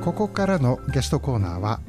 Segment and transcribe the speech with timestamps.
[0.00, 1.80] ここからのゲストコーナーは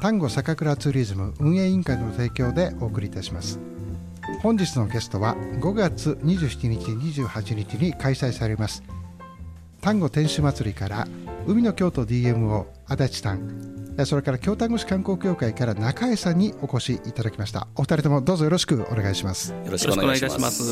[0.00, 3.60] 丹後酒倉ツーリズム運営委員会の提供でお送りいたします。
[4.42, 8.82] 本日のゲストは5月27日28日に開催されます。
[9.82, 11.06] 丹後天守祭りから
[11.46, 17.68] 海の京都 DMO 足立さんそれから京丹後市観光協会から中江さんにお越しいただきました。
[17.76, 19.52] お二人ともどうぞよろしくお願いします。
[19.52, 20.62] よろしくお願いします。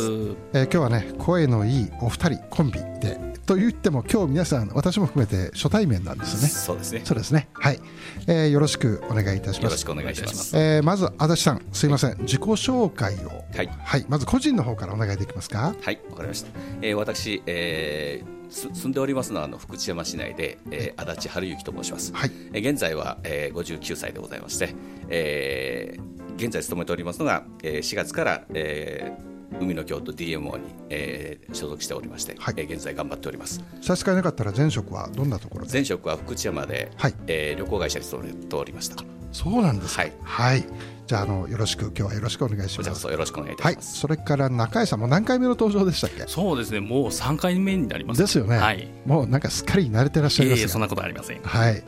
[0.53, 6.49] えー、今日はね声のいいお二人コンビでと言っても今日皆さん私も含めて初対面なんですね。
[6.49, 7.03] そうですね。
[7.05, 7.49] そうですね。
[7.53, 7.81] はい、
[8.27, 9.63] えー、よろしくお願いいたします。
[9.65, 13.29] よろしくお願いします、えー、まず足立さんすいません、はい、自己紹介を。
[13.55, 15.75] はい、はい、まず個人の方からお願いできますか？
[15.83, 16.01] はい。
[16.11, 16.49] わかりました、
[16.81, 24.75] えー、私、えー住んでおりますのはあの福知山市内で、えー、足立春之と申します、はい、えー、現在は、えー、59歳でございまして、
[25.09, 33.63] えー、現在勤めておりますのが、えー、4月から、えー、海の京都 DMO に、えー、所属しておりまして、はい、えー、現在頑張っております。
[33.83, 37.15] 差し支えなかったら前職はどんなところ前職は福知山で、はい。
[37.27, 38.97] えー、旅行会社に勤めておりました。
[39.33, 40.65] そうなんですはい、はい
[41.11, 43.09] じゃあのよろしく今日はよろしくお願いします。
[43.09, 43.89] よろしくお願いいたします。
[43.89, 46.23] はい、それから中井さんも何回目の登場でしたっけ？
[46.29, 46.79] そうですね。
[46.79, 48.21] もう三回目になります。
[48.21, 48.59] ですよね。
[48.59, 48.87] はい。
[49.05, 51.43] もうなんかすっかり慣れてらっしゃいますいえいえそんなことありません。
[51.43, 51.83] はい。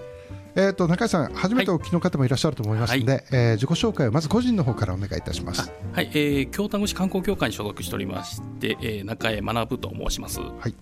[0.57, 5.71] えーと、中井さん、初めてお聞きの方もいらっしゃると思いますので、はい、えー、自己紹介をまず個人の方からお願いいたします。
[5.93, 10.41] はい、えー、京丹後市観光協会に所属しておりまして、えー、中江学と申します。
[10.41, 10.75] はい。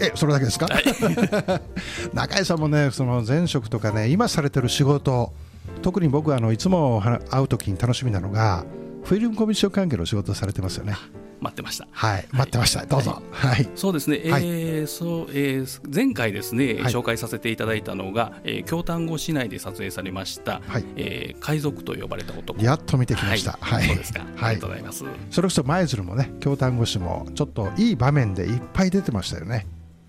[0.00, 0.84] えそれだけですか、はい、
[2.14, 5.32] 中井さんもねその前職とかね今されてる仕事
[5.84, 8.64] 特に僕はあのいつも会う時に楽しみなのが
[9.04, 10.96] フィルムコミッション関係の仕事をされてますよね。
[11.40, 11.86] 待ってました。
[11.90, 12.86] はい、待ってました。
[12.86, 13.22] どうぞ。
[13.30, 13.68] はい。
[13.74, 14.22] そうですね。
[14.24, 20.62] えー、そう、えー、前回ですね、紹介させていただいたのが、えー、京丹後市内で撮影されました。
[20.66, 22.62] はい、えー、海賊と呼ばれた男。
[22.62, 23.58] やっと見てきました。
[23.60, 23.84] はい。
[23.86, 24.24] そうですか。
[24.40, 25.04] ありがとうございます。
[25.30, 29.66] それこそ舞鶴もね、京丹後市もちょっといい場面でいっぱい出てましたよね。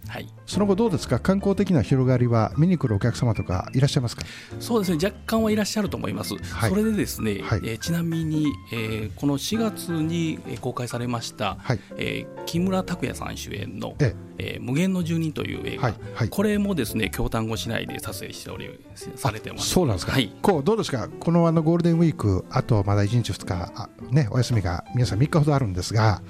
[0.08, 1.20] はい、その後どうですか？
[1.20, 4.23] 観光的な広がりは見に来るお客様とかいらっしゃいますか？
[4.59, 4.97] そうですね。
[5.03, 14.57] 若干はいらっしゃると思います、はい、それでですね、はい、えー、ちなみに、えー、この4月に公開されました、はい、えー、木村拓哉さん主演の、ええ。
[14.59, 15.94] ー、無限の住人という映画、
[16.29, 18.69] これもですね京丹後市内で撮影しており
[19.16, 19.69] されてます。
[19.69, 21.08] そうなんですか、はい、こうどうですか？
[21.19, 26.22] このあのゴールデンウィークあとまだ1日2日ねお休みが皆さん3日ほどあるんですが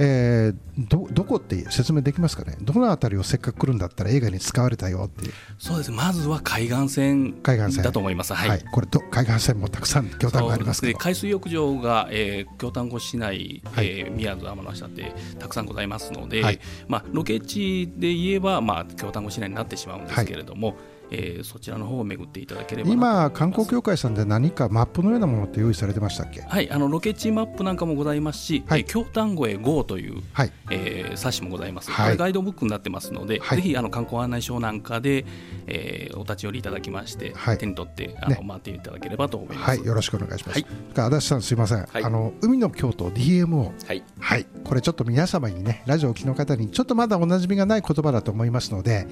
[0.00, 5.32] えー、どどこって説明できますかね、どの辺りをせっかく来るんだったら映画に使われたよっていう。
[5.58, 5.90] そうです。
[5.90, 7.84] まずは海岸線海岸線。
[7.84, 10.98] だと思います、はい、はい、これど、海岸線もたくさん、京丹後ありますけど。
[10.98, 20.68] 海水浴場が、えー、京丹後市内、はい、えー、宮津、天下ってたくさんございますので、はい、まあ、ロケ地で言えば、まあ、京丹後市内になってしまうんですけれども。
[20.68, 20.76] はい
[21.10, 26.42] えー、そちらの方を巡っていただければ今、観光協会さんで何かマップのようなものって用意されてましたっけ？
[26.42, 30.52] はいあのロケ地マップなんかもございますし、はい、京丹後へ GO という、はい。
[30.70, 35.24] えー、冊子もございます、はい、ガイドブックになってますので、はい、ぜひあの観光案内書なんかで、
[35.66, 49.06] えー、お立ち寄りいただきまして、はい、手に取ってあの、ね、回っていただければと思います、はい、よろしくお願いします、はい、足立さんすみません、はい、あの海の京都 DMO、はい、はい、これちょっと皆様にねラジオを聴きの方にちょっとまだおなじみがない言葉だと思いますので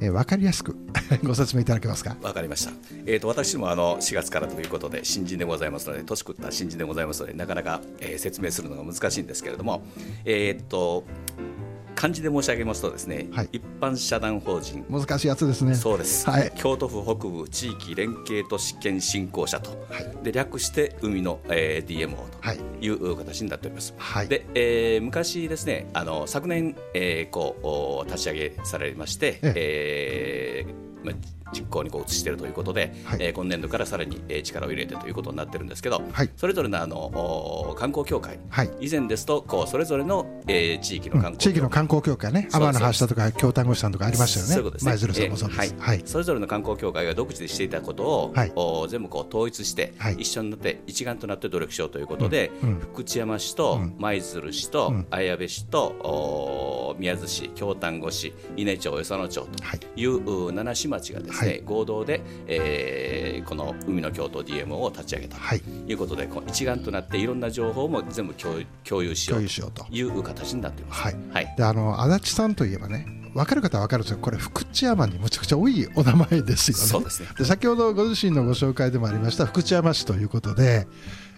[0.00, 0.76] えー、分かりやすく
[1.22, 2.16] ご説明いただけますか？
[2.20, 2.72] 分かりました、
[3.06, 9.82] えーと、私もあの4月からということで新人でございますので年食った新人でございますのでなかなか、えー、説明するのが難しいんですけれども
[10.24, 11.04] えっ、ー、と
[12.00, 14.86] 漢字で申し上げますとですね、はい、一般社団法人。
[14.88, 15.74] 難しいやつですね。
[15.74, 22.88] そうです、はい、京都府北部地域連携都市圏振興者と、はい、で略して海の、えー、DMO とい。
[22.88, 30.64] う形になっております、はい、で、えー、昔ですねあの昨年、えー、こう立ち上げされまして、え。
[30.64, 31.39] えーまあ
[31.70, 42.48] 実行にこう移しているということで、はい、えー、今年度からさらに、えー、力を入れてということになってるんですけど、はい、それぞれのあの観光協会、はい、以前ですとこうそれぞれの、えー、地域の観光、うん、地域の観光協会ね。
[42.52, 44.52] 天橋下とか京丹後市さんとかありましたよね。
[44.52, 44.90] そういうことですね。
[44.90, 52.68] 舞鶴さんもそうです、えー、はい、それぞれの観光協会が独自でしていたことを、はい、お全部こう統一して、はい、一緒になって一丸となって努力しようということで、うん。
[52.70, 60.06] うん、福知山市と舞鶴市と綾部市とお宮津市京丹後市伊根町与謝野町とい。
[60.06, 65.42] う、はい、七市町がですね、合同でえー、この海の京都 DMO を立ち上げたと
[65.86, 71.02] いうことで、はい、一丸となっていろんな情報も全部共共有しようという形になっています。
[71.02, 76.84] はい、はい、であの足立さんといえばね分かる方は分かるんですけどこれ福知山にむちゃくちゃ多いお名前ですよね。
[76.84, 80.86] そうですねで先ほどご自身のご紹介でもありました福知山市ということで、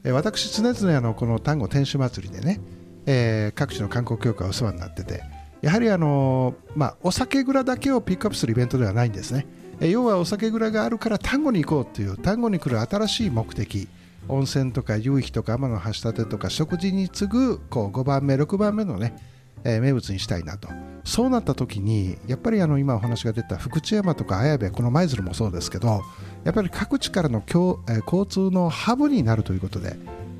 [0.04, 2.60] えー、私常々あのこの丹後天守祭りでね、
[3.06, 5.22] えー、各地の観光協会お世話になってて
[5.60, 9.46] やはりあの、まあ、お酒蔵だけをピックアップするイベントではないんですね。
[9.80, 13.88] 要はお酒蔵があるから丹後に行こうという丹後に来る新しい目的。
[14.28, 19.16] 温泉とか夕日とか天橋立とか食事に次ぐこう5番目6番目のね、
[19.64, 20.69] えー、名物にしたいなと。
[21.04, 26.02] そうなった時にやっぱりあの今お話が出た福知山とか綾部この舞鶴もそうですけど
[26.44, 29.96] やっぱり各地からの交,、えー、交通のハブになるということで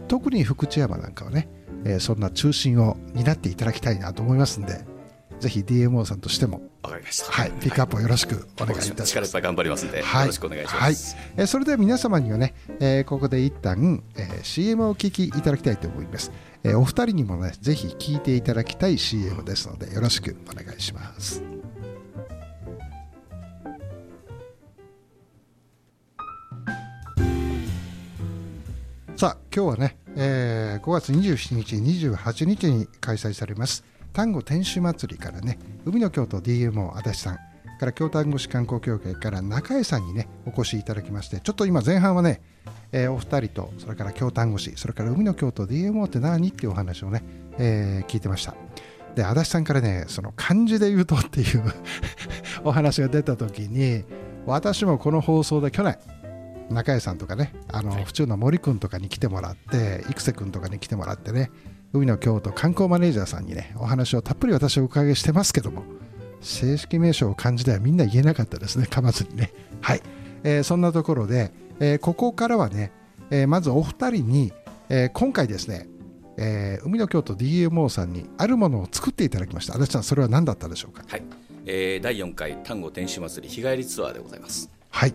[0.07, 1.49] 特に福知山なんかはね、
[1.85, 4.85] えー、そんな中心を担っていただきたいなと思いますんで
[5.43, 7.33] ぜひ DMO さんとしてもわかりました。
[7.33, 9.11] はい、ピックアップをよろしくお願いいたします。
[9.11, 10.77] 力いっぱい頑張りますんで、はい、よろしくお願いします。
[10.77, 10.95] はい、
[11.37, 16.31] えー、それでは皆様にはね、えー、ここで一旦、えー、CM をお聞きいただきたいと思います。
[16.63, 21.43] えー、お二人にもね、ぜひ聞いていただきたい CM ですので、よろしくお願いします。
[29.17, 37.39] さあ今日はね、えー、5月27日、28日に開催されます丹後天守祭りからね海の京都 DMO 足立さん
[37.79, 42.41] から京丹後市観光協会から中江さんにねお越しいただきましてちょっと今前半はね、
[42.93, 46.49] えー、お二人とそれから京丹後市それから海の京都 DMO って何？
[46.49, 47.25] っていうお話をね、
[47.59, 48.55] えー、聞いてました。
[49.15, 51.65] で足立さんからねその漢字で言うとっていう
[52.65, 54.05] お話が出た時に
[54.47, 55.99] 私もこの放送で去年
[56.71, 61.51] 中江さんとかねあの、はい、府中の森君とかに来てもらって生瀬君とかに来てもらってね
[61.93, 65.83] 海の京都観光マネージャーさんにねお話をたっぷり私お伺いしてますけども
[66.41, 69.53] 正式名称を漢字ではみんな言えなかったですね噛まずにね。
[69.81, 70.03] はい、
[70.43, 72.93] えー、そんなところで、えー、ここからはね、
[73.31, 74.53] えー、まずお二人に、
[74.89, 75.89] え今回ですね
[76.39, 79.75] えー、海の京都 DMO さんにあるものを作っていただきました。
[79.75, 81.05] 足立さんそれは何だったでしょうか？
[81.07, 81.23] はい、
[81.67, 84.71] えー、第4回丹後天守祭り日帰りツアーでございます。
[84.89, 85.15] はい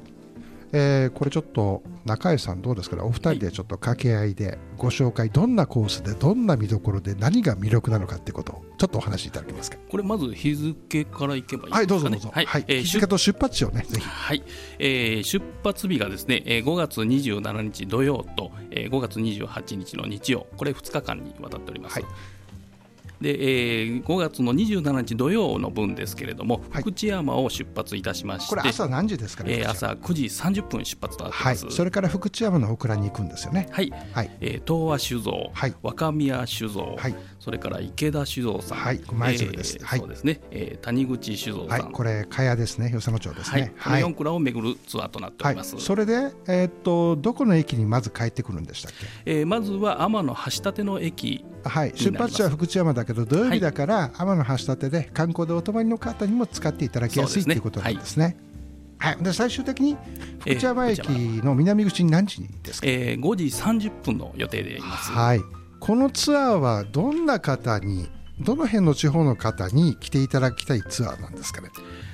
[0.74, 3.02] えー、これちょっと中江さんどうですかね？
[3.04, 9.72] お二人でちょっと掛け合いでご紹介どんなコースでどんな見どころで何が魅力なのかっていうことをちょっとお話しいただけます。
[9.72, 12.10] かこれまず日付からいけばいいですかねはいどうぞ。
[12.10, 14.06] どうぞはい、はい、えー、日付と出発地をねぜひ。
[14.06, 14.44] はい、
[14.80, 20.48] えー、出発日がですね5月27日土曜と5月28日の日曜。
[20.58, 22.06] これ2日間にわたっております、はい
[23.22, 33.68] で、えー、5月の27日土曜の分ですけれども、はい、福知山を出発いたしまして、これ朝何時ですかね、えー、朝9時30分出発となってます、はい、それから福知山の大倉に行くんですよね。
[33.72, 43.74] はい、はい、えー、東和酒造、はい、若宮酒造、はい、それから池田酒造さん、はい、舞鶴です、えー、はい、そうですね、えー、谷口酒造さん、はい、これ茅ですね、与謝野町ですね。
[43.78, 45.78] はい、この4蔵を巡るツアーとなっております。
[45.80, 46.14] それで、
[46.48, 48.92] えー、っとどこの駅にまず帰ってくるんでしたっ
[49.26, 49.40] け？
[49.40, 58.38] えー、まずは天橋立の駅はい、出発地は福知山だけど土曜日だから、天橋立で観光でお泊まりの方にも使っていただきやすいと、いうことなんですね。
[59.00, 59.96] はい、で最終的に
[60.40, 61.08] 福知山駅
[61.44, 65.42] の南口に何時にですか、えー、5時30分の予定でいます、はい、
[65.80, 68.10] このツアーはどんな方に
[68.40, 71.70] どの辺の地方の方に来ていただきたいツアーなんですかね？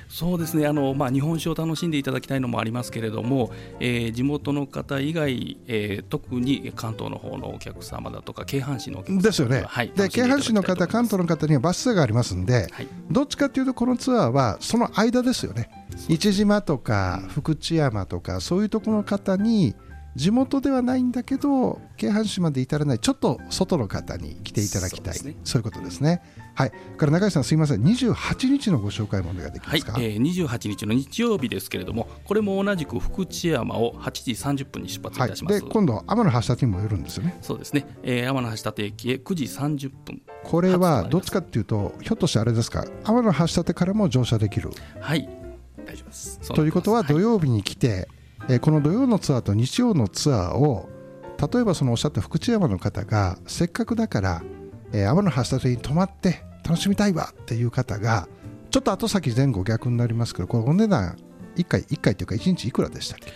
[0.08, 0.66] そうですね。
[0.66, 3.50] あの、まあ、日本酒を楽しんでいただきたいのもありますけれども、
[3.80, 15.68] えー、地元の方以外、えー、特に関東の方のお客様だとか京阪神のお客様ですよね、はい、で京阪神の方関東の方にはバスツアーがありますんで、はい、どっちかというとこのツアーはその間ですよね
[16.08, 19.74] 市島とか福知山とかそういうところの方に
[20.16, 25.14] 地元ではないんだけど京阪市まで至らないちょっと外の方に来ていただきたい。
[25.14, 26.22] そう、ね,、いうことですね。
[26.54, 27.82] はい、から中井さんすみません。
[27.82, 30.04] 28日のご紹介もお願いできますか、はい。
[30.04, 37.36] えー、28日の日曜日ですけれどもこれも同じく福知山を8時30分に出発いたします、はい、で今度天橋立にも寄るんですよね。
[37.40, 40.22] そうですね、えー、天橋立駅へ9時30分。
[40.44, 42.84] これはどっちかっていうとひょっとしてあれですか？
[43.02, 44.70] 天橋立からも乗車できる。
[45.00, 45.28] はい。
[45.84, 46.40] 大丈夫です。
[46.54, 48.06] ということは土曜日に来て、はい
[48.48, 50.88] えー、この土曜のツアーと日曜のツアーを
[51.52, 54.42] 例えばそのおっしゃった福知山の方がせっかくだから、
[54.92, 58.28] えー、天橋立に泊まって楽しみたいわっていう方が
[58.70, 61.16] ちょっと後先前後逆になりますけどこれお値段
[61.56, 63.32] 1回1回というか1日いくらでしたっけ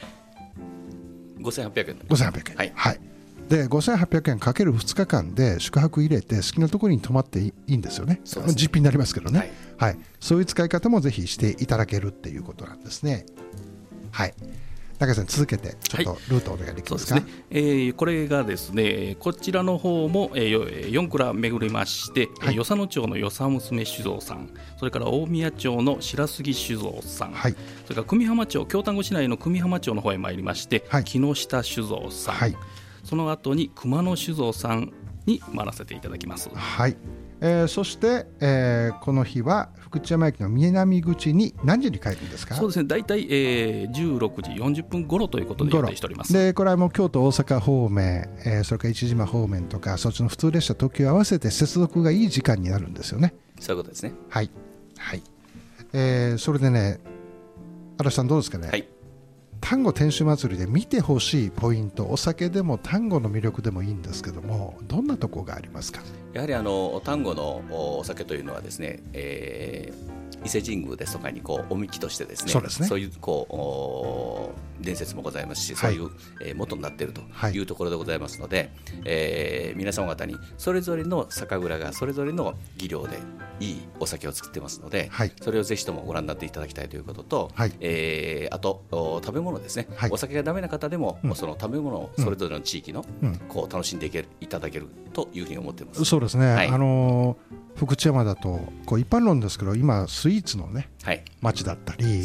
[1.42, 1.98] ？5800円。
[2.08, 2.56] 5800円。
[2.56, 3.00] はい、はい、
[3.48, 8.20] で5800円かける2日間で宿泊入れて好きなところに泊まっていいんですよね。
[8.24, 13.24] 実費になりますけどね、はい、はい、そういう使い方もぜひしていただけるっていうことなんですね。
[14.10, 14.34] はい
[14.98, 17.30] 中さん続けてちょっとルートお願いできますか、はい、ね。
[17.50, 32.56] えー、これがですねこちらの方も、えー、4蔵巡りまして、はい、与謝野町の与謝娘酒造さんそれから大宮町の白杉酒造さん、はい、それから久美浜町京丹後市内の久美浜町の方へ参りまして、はい、木下酒造さん、はい、
[33.04, 34.92] その後に熊野酒造さん
[35.26, 36.50] に回らせていただきます。
[36.54, 36.96] はい。
[37.40, 42.54] えー、そして、えー、この日は福知山駅の南口に何時に帰るんですか？
[42.54, 42.86] そうですね。
[42.86, 44.50] 大体、えー、16時
[44.82, 46.32] 40分頃ということで予定しております。
[46.32, 53.34] でこれはもう京都大阪方面、えー、それから市島方面とかそっちの普通列車特急合わせて接続がいい時間になるんですよね。
[53.58, 54.12] そういうことですね。
[54.28, 54.50] はい。
[54.98, 55.22] はい、
[55.92, 57.00] えー、それでね
[57.98, 58.86] 足立さんどうですかね、はい
[59.60, 66.00] 丹後天守祭りで見てほしいポイントお酒でも丹後の魅力でもいいんですけどもどんなところがありますか？
[66.32, 72.88] やはりあの丹後のお酒というのはですね、えー、伊勢神宮ですとかにこうおみきとしてですねそうですね。
[72.88, 76.10] そういうこう伝説もございますし、そういう、
[76.42, 77.58] えー、元になっているとい。
[77.58, 78.68] うところでございますので、はい、
[79.04, 83.18] えー、皆様方にそれぞれの酒蔵がそれぞれの技量で
[83.60, 88.84] いいお酒を作ってますので、はい、それをぜひともご覧になっていただきたいということと、はい、えー、あと
[89.24, 96.04] 食べ物ですね、はい、お酒がダメな方でも、うん、その食べ物をそれぞれの地域の、うん、こう楽しんでいけるいただけるというふうに思ってます。
[96.04, 102.22] そうですね、はい、あのー、福知山だとこう一般論ですけど今スイーツのね、はい、町だったり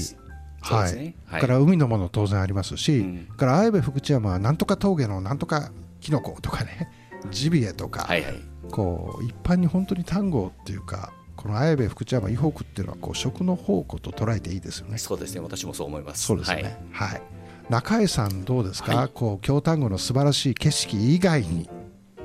[0.59, 1.15] はい、ね。
[1.25, 6.89] はい、から海のもの当然ありますし、うん、から綾部福知山はなんとか峠のなんとかきのことかね
[7.31, 8.35] ジビエとか、はいはい、
[8.71, 14.97] こう一般に本当に単語っていうかこの綾部福知山以北っていうのはこう食の宝庫と捉えていいですよね。
[14.97, 15.39] そうですね。
[15.39, 16.25] 私もそう思います。
[16.25, 17.21] そうですね、はい、はい、
[17.69, 21.69] 中江さんどうですか、はい、こう京丹後の素晴らしい景色以外に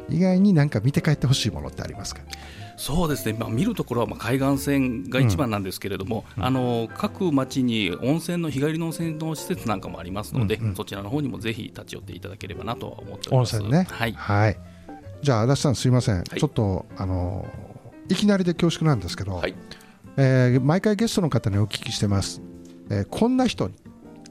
[0.09, 2.23] 以外に何か見て帰ってほしいものってありますか？
[2.79, 13.57] そうですね、まあ、見るところはまあ海岸線が一番なんですけれども、うん、あの各町に温泉の日帰りの温泉の施設なんかもありますので、うんうん、そちらの方にもぜひ立ち寄っていただければなと思っております。
[13.57, 14.59] 温泉ね、はい、はい、
[15.23, 17.47] じゃあ足立さんすいません、はい、ちょっとあの
[18.09, 19.55] いきなりで恐縮なんですけど、はい、
[20.17, 22.41] えー、毎回ゲストの方にお聞きしてます、
[22.91, 23.75] えー、こんな人に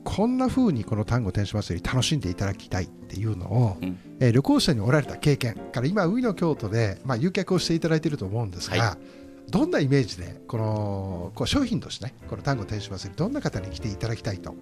[0.10, 8.98] こんなふうにこの単語天使祭り楽しんでいただきたいっていうのを、うん、えー、旅行者におられた経験から今海の京都で、まあ、誘客をしていただいていると思うんですが、は
[9.48, 14.56] い、どんなイメージでこのこう商品としてねこの単語天使祭りどんな方に来ていただきたいと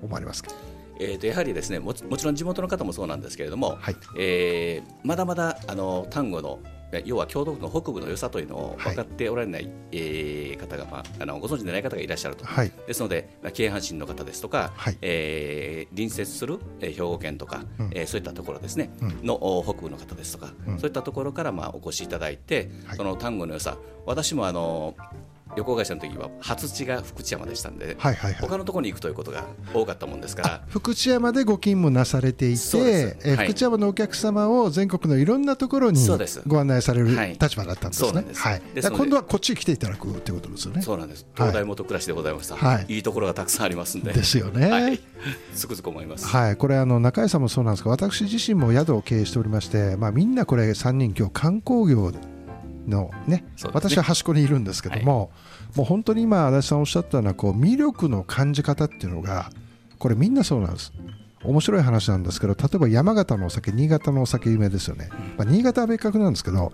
[0.00, 0.52] 思われますか？
[1.00, 6.60] えー、とやはりですねももちろん地元の方もそうなんですけれども、はい、えー、まだまだあの単語の
[7.04, 23.76] 要は京都府の北部の良さというのを分かっておられない、はい、えー、方が、まあ、あのご存知でない方がいらっしゃると、はい、ですので、まあ、京阪神の方ですとか、はい、えー、隣接する、えー、兵庫県とか、うん、えー、そういったところですね、うん、の北部の方ですとか、うん、そういったところから、まあ、お越しいただいて、その単語の良さ。
[24.06, 24.94] 私もあの
[25.56, 36.00] 旅行会社の時は初地が福知山でしたんで、はいはいはい、他のところに行くということが多かったもんですから福知山でご勤務なされていて、え福知山のお客様を全国のいろんなところに
[36.46, 37.08] ご案内される
[37.40, 38.24] 立場だったんですね。
[38.34, 40.82] はい、今度はこっちに来ていただくということですよね。
[40.82, 41.26] そうなんです。
[41.34, 42.56] 東大元暮らしでございました。
[42.56, 44.12] はい、いいところがたくさんありますんで。
[44.12, 44.70] ですよね。
[44.70, 45.00] はい、
[45.54, 46.26] つくづく思います。
[46.26, 52.12] はい、これあの中井さんもそうなんですが、私自身も宿を経営しておりまして、まあみんなこれ三人今日観光業
[52.86, 53.44] のね、ね。
[53.72, 55.18] 私は端っこにいるんですけども。
[55.18, 55.78] はい。
[55.78, 59.50] もう本当に今足立さんおっしゃったようなこう魅力の感じ方っていうのが
[59.98, 60.92] これみんなそうなんです。
[61.44, 66.72] 面白い話なんですけど例えば山形のお酒新潟のお酒有名ですよね、まあ、新潟は別格なんですけど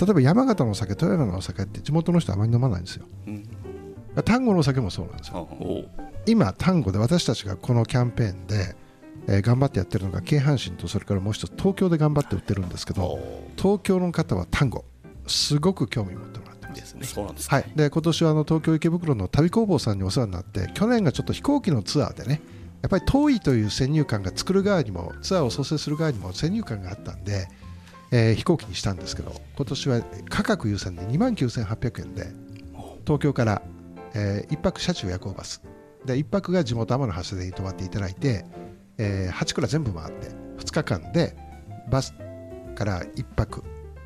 [0.00, 3.48] 例えば山形のお酒富山のお酒って地元の人あまり飲まないんですよ、うん、
[4.24, 5.48] 丹後のお酒もそうなんですよ。
[6.26, 8.76] 今丹後で私たちがこのキャンペーンで、
[9.26, 13.18] えー、頑張ってやってるのが京阪神とそれからもう一つ東京で頑張って売ってるんですけど
[13.56, 14.84] 東京の方は丹後
[15.28, 17.04] すごく興味持ってますですね。
[17.04, 17.64] そうなんです、はい。
[17.74, 22.40] で今年はあの東京池袋の旅工房さんにお世話になって去年がちょっと飛行機のツアーでね
[22.82, 27.48] やっぱり遠いという先入観が作る側にもツアーを創生する側にも先入観があったんで、
[28.12, 32.26] えー、飛行機にしたんですけど今年は価格優先で2万9800円で
[33.04, 33.62] 東京から、
[34.14, 35.62] えー、1泊車中夜行バス
[36.04, 38.44] で1泊が地元天橋で泊まっていただいて、
[38.98, 41.34] えー、8蔵全部回って2日間で
[41.90, 42.14] バス
[42.76, 43.64] から1泊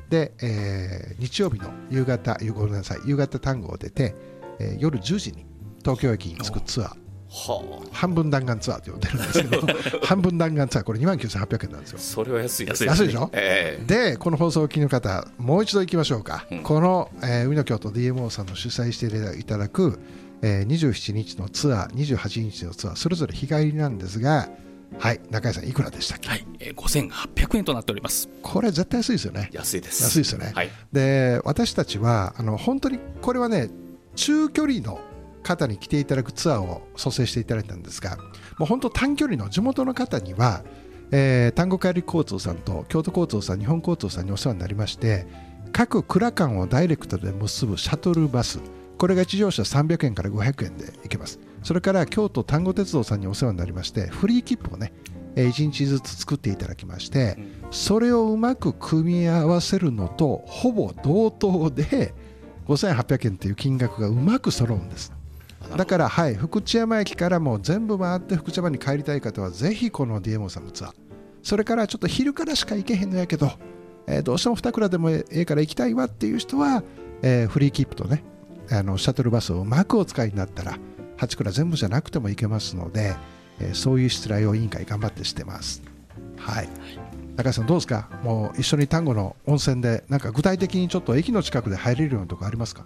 [0.09, 4.15] で、えー、日曜日の夕方ごめんなさい夕方単語を出て、
[4.59, 5.45] えー、夜10時に
[5.83, 7.03] 東京駅に着くツアー。
[7.35, 9.61] はあ、半分弾丸ツアーと呼んでるんですけど
[10.05, 11.97] 半分弾丸ツアーこれ2万9800円なんですよ。
[11.97, 12.87] それは安い安い。
[12.87, 19.07] 安いでしょ、えー、でこの放送を聞きの方もう一度行きましょうか、うん、この、えー、海の京都 DMO さんの主催して
[19.39, 19.99] いただく、
[20.43, 24.47] えー、27日のツアー28日のツアーそれぞれ日帰りなんですが
[24.99, 26.29] はい中井さんいくらでしたっけ？
[26.29, 28.29] はい、えー、5800円となっております。
[28.41, 29.49] これ絶対安いですよね。
[29.51, 30.03] 安いです。
[30.03, 33.69] 安いですよね、はい、で私たちはあの本当にこれはね
[34.15, 34.99] 中距離の
[35.43, 38.17] 方に来ていただくツアーを蘇生していただいたんですが
[38.57, 40.63] もう本当短距離の地元の方には、
[41.11, 45.27] えー、丹後帰り交通さんと京都交通さん日本交通さんにお世話になりまして
[45.73, 48.59] 各蔵間をダイレクトで結ぶシャトルバス
[48.97, 54.93] これが1乗車300円から500円で行けますそれから京都丹後鉄道さんにお世話になりましてフリー切符をね
[55.35, 57.37] 1日ずつ作っていただきまして
[57.71, 62.13] それをうまく組み合わせるのとほぼ同等で
[62.67, 65.11] 5800円という金額がうまく揃うんです。
[65.77, 70.93] だから、はい、福知山駅からも全部回って福知山に帰りたい方はぜひこの DMO さんのツアー。
[71.41, 73.51] それからちょっと昼からしか行けへんのやけど、
[74.07, 76.83] えー、どうしても2蔵でもええから行きたいわっていう人は、
[77.21, 78.23] えー、フリーキープとね
[78.71, 80.77] あのシャトルバスをうまくお使いになったら
[81.25, 83.15] 8蔵全部じゃなくても行けますので、
[83.59, 85.81] えー、そういう失礼を委員会頑張ってしてます。
[86.37, 86.69] はい、
[87.37, 88.09] 中井さんどうですか？
[88.23, 92.85] もう一緒に丹後の温泉でなんか具体的にちょっと駅の近くで入れるようなとこありますか？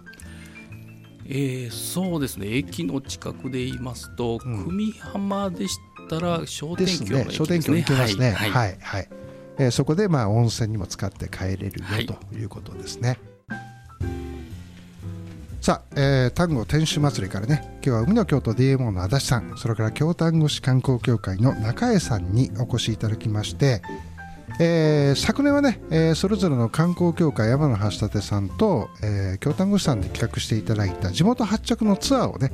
[1.26, 2.46] えー、そうですね。
[2.56, 5.76] 駅の近くで言いますと、うん、久美浜でし
[6.08, 7.34] たら商店橋の駅ですね。
[7.34, 8.32] 商店橋行けますね。
[8.32, 9.08] はい、はい、はい、
[9.58, 13.18] えー、そこでまあ温泉にも使って帰れるよ、はい、ということですね。
[15.68, 23.82] さあ、えー、丹後天守祭りからね今日は海の京都 DMO の足立さんそれから京丹後市観光協会の中江さんにお越しいただきまして、
[24.60, 32.50] えー、昨年はね、えー、それぞれの観光協会山の橋立さんと、えー、京丹後市さんで企画していただいた地元発着のツアーをね、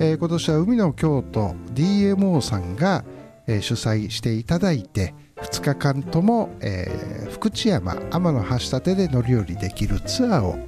[0.00, 3.04] えー、今年は海の京都 DMO さんが、
[3.46, 10.58] えー、主催していただいて2日間とも、えー、福知山天橋立で乗り降りできるツアーを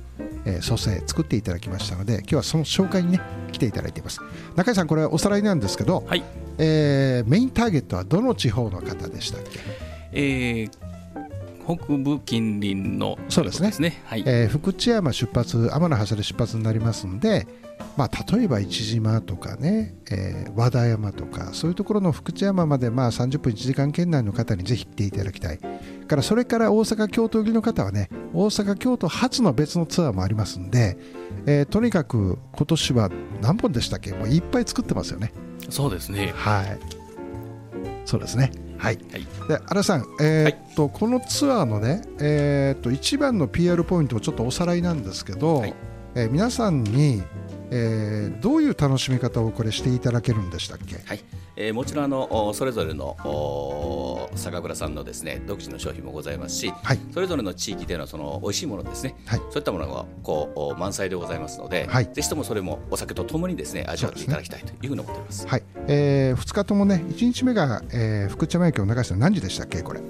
[0.48, 3.20] えー、蘇生作っていただきましたので今日はその紹介にね
[3.52, 4.20] 来ていただいています。
[4.56, 6.24] 中井さんこれおさらいなんですけど、はい、
[6.56, 9.60] えー、メインターゲットはどの地方の方でしたっけ、
[10.12, 10.70] えー、
[11.66, 14.02] 北部近隣のそうですね、ね。
[14.06, 14.24] はい。
[14.26, 17.46] えー、福知山出発天橋で出発になりますんで、
[17.98, 25.58] まあ、例えば市島とかね、えー、和田山とかそういうところの福知山までまあ30分1時間圏内の方にぜひ行っていただきたい
[26.08, 30.98] からそれから大阪京都行きの方はね大阪京都初の別のツアーもありますんで、
[31.46, 33.10] えー、とにかく今年は
[33.40, 34.12] 何本でしたっけ？
[34.12, 35.32] もういっぱい作ってますよね。
[35.70, 36.32] そうですね。
[36.34, 36.78] はい。
[38.04, 38.50] そうですね。
[38.78, 45.74] はい、はい、で新さん、えー、っと、はい、このツアーのね、えー、っと一番の PR ポイントをちょっとおさらいなんですけど、はい、
[46.14, 47.22] えー、皆さんに、
[47.70, 51.20] えー、どういう楽しみ方をこれしていただけるんでしたっけ、はい。
[51.60, 53.16] えー、もちろんあのそれぞれの
[54.36, 65.48] 酒蔵さんのですね独自の商品もございますし、はい、それぞれの地域でのその美味しいものですね、はい、そういったものがこう満載でございますので、はい、ぜひともそれもお酒とともにですね味わっていただきたいというふうに思っています。
[65.48, 70.00] はい、えー、2日ともね1日目が、えー、福知山駅を流した何時でしたっけこれ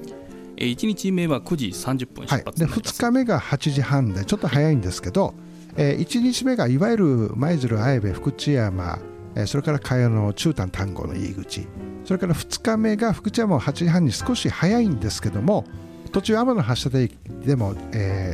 [0.59, 5.35] ？1日目は9時30分出発、はい、で2日目が8時半でちょっと早いんですけど、
[5.80, 7.06] えー、1日目がいわゆる
[7.37, 8.99] 舞鶴綾部福知山
[9.47, 11.68] それから茅野中丹丹後の入り口。
[12.05, 15.64] それから2日目が福知山を8時半に少し早いんですけども
[16.11, 17.11] 途中天橋立
[17.44, 17.74] でも、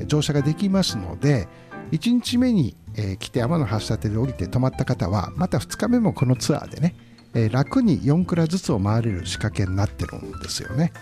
[0.07, 1.47] 乗車ができますので
[1.91, 2.77] 1日目に、
[3.19, 6.95] 来て天橋立で降りて泊まった方はまた2日目もこのツアーでね、
[7.35, 10.93] えー、楽に4蔵ずつを回れる仕掛けになってるんですよね。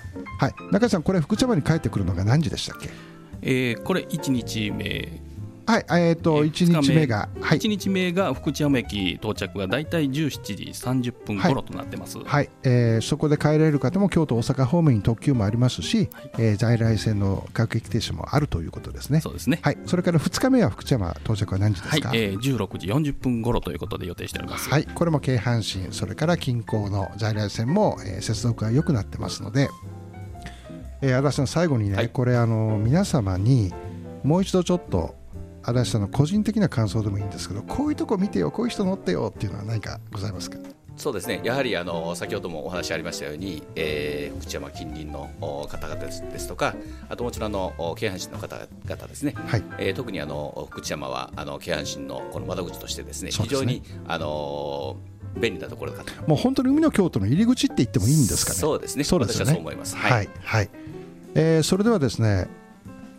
[0.41, 2.91] はい、中井さんこれ福知山に帰ってくるのが何時でしたっけ？
[3.43, 5.21] えー、これ1日目
[5.73, 12.19] はい、えっ、ー、と、一日目が、はい、1日目が福知山駅到着が大体17時30分頃となってます。
[12.19, 19.23] はい、はい、えー、そこで帰られる方も京都、大阪方面に特急もありますし、はい、えー、在来線の各駅停車もあるということですね。
[19.23, 19.61] そうですね。
[19.63, 22.11] はい、それから2日目は福知山到着は何時ですか？
[22.11, 24.69] はい、えー、16時40分頃ということで予定しております。
[24.69, 29.71] はい、これも京阪神、それから近郊の在来線も、えー、接続が良くなってますので。
[31.05, 33.73] えー、足立さん最後にね、はい、これあの皆様に
[34.23, 35.17] もう一度ちょっと
[35.63, 40.59] 足立さんの個人的な感想でもいいんですけどこういうとこ見てよこういう人乗ってよっていうのは何かございますか？
[40.95, 41.41] そうですね。
[41.43, 45.31] やはりあの先ほどもお話ありましたように、えー、福知山近隣の
[45.69, 46.75] 方々ですとか
[47.09, 49.65] あともちろんの京阪神の方々ですね、はい。
[49.79, 54.97] えー、特にあの福知山はあの京阪神のこの窓口としてですね、ね、非常にあの
[55.35, 56.13] 便利なところかと。
[56.29, 58.59] もう本当に海の京都の入り口って言ってもいいんですかね？
[58.59, 59.05] そうですね。
[59.05, 59.47] そうですね。
[59.47, 59.97] そう思います。
[59.97, 60.71] はい、はい、はい、
[61.35, 62.49] えー、それではですね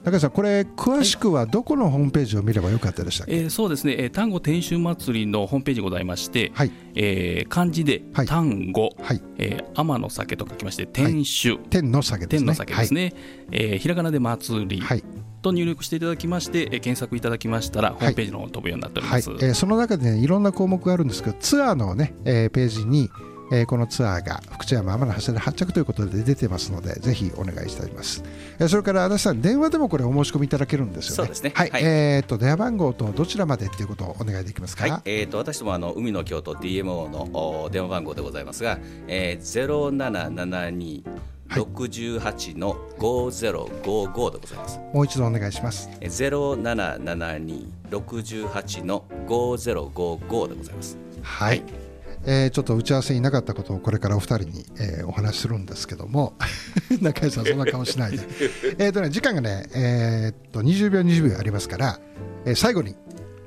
[0.04, 6.72] 中井さん、これ、詳しくはどこのホームページを見ればよかったでしたっけ、はい、えー、そうですね、えー、丹後天守祭りのホームページございまして、はい。
[6.96, 9.22] えー、漢字で、丹後、はい。
[9.38, 12.46] えー、天の酒と書きまして、天守、はい、天の酒ですね。
[12.46, 13.13] 天の酒ですね、はい、
[13.52, 15.04] えー、ひらがなで祭り、はい、
[15.42, 23.10] と入力していただきまして、えー、検索いただきましたら、ホームページの方に飛ぶようになっております、はいはい、えー、その中で、ね、いろんな項目があるんですけど、ツアーの、ねえー、ページに、
[23.51, 28.23] えー、このツアーが福知山天橋で発着ということで出てますのでぜひお願いしたいます、
[28.60, 31.15] えー、それから足立さん電話でもこれお申し込みいただけるんですよね。
[31.15, 31.51] そうですね。
[31.56, 41.03] はい、はい、えー、と電話番号とどちらまでっていうことをお願いできますか、はい、えー、と私どもあの海の京都 DMO の電話番号でございますが、えー、0772
[41.49, 44.79] 68の5055でございます。
[44.93, 45.89] もう一度お願いします。
[46.08, 50.97] ゼロ七七二六十八の五ゼロ五五でございます。
[51.21, 51.83] はい、はい
[52.26, 56.34] えー、ちょっと打ち合わせになかったことをこれからお二人に、えー、お話しするんですけども。
[57.02, 58.20] 中井さんそんな顔しないで。
[58.80, 62.00] えとね時間がね、えー、っと20秒20秒ありますから、
[62.46, 62.96] えー、最後に、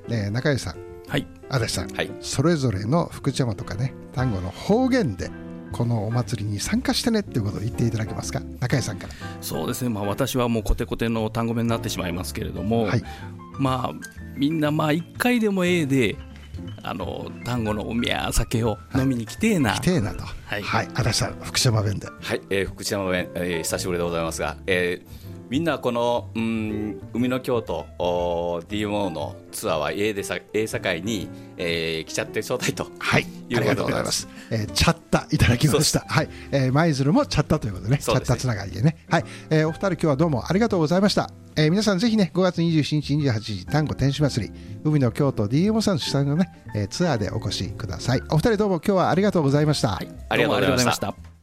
[0.08, 0.76] えー、中井さん、
[1.08, 5.30] はい、足立さん、はい、それぞれの福知山とかね丹後の方言で
[5.72, 8.40] このお祭りに参加してねっていうことを言っていただけますか？
[8.60, 9.12] 中井さんから。
[9.40, 13.02] そうですね、まあ、私はもうコテコテの単語目になってしまいますけれども、はい、
[13.58, 13.94] まあ
[14.36, 16.16] みんなまあ1回でも A で
[16.82, 20.22] あの単語の海や酒を飲みに来てえな、来てえなと。
[20.22, 22.06] はい、はい、足立さん福島弁で。
[22.06, 27.86] はい、えー、福島弁、えー、久しぶりでございますが、えー、みんなこの、うん、海の京都
[28.68, 32.88] DMO のツアーはええでさええ境に、えー、来ちゃってちょうだいと。
[32.98, 33.26] はい。
[33.54, 36.00] ありがとうございます、えー、チャッタいただきました。
[36.00, 39.04] はい、えー、舞鶴もチャッタということでね、ね、チャッタつながりでね。
[39.08, 41.30] はい、えー、お二人今日はどうもありがとうございました。
[41.54, 44.52] えー、皆さんぜひね5月27日28時丹後天使祭り
[44.84, 48.22] 海の京都 DMO さん主催のね、えー、ツアーでお越しください。
[48.30, 51.35] お二人どうも今日はありがとうございました、はい、ありがとうございました